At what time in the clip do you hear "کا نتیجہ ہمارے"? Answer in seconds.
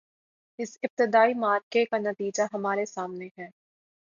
1.85-2.85